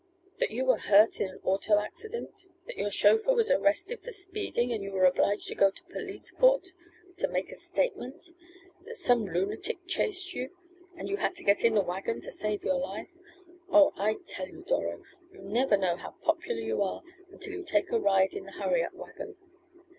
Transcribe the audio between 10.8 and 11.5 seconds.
and you had to